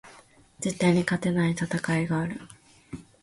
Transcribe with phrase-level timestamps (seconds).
[0.59, 2.41] 絶対に勝てない戦いがある